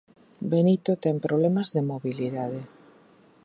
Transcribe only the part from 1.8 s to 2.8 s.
mobilidade.